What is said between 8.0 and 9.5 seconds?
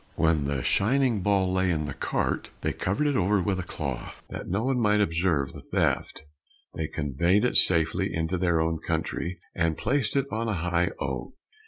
into their own country,